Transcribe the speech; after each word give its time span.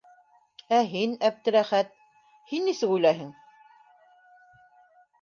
Ә 0.77 0.79
һин, 0.93 1.13
Әптеләхәт, 1.29 1.93
һин 2.55 2.67
нисек 2.71 2.97
уйлайһың? 2.97 3.31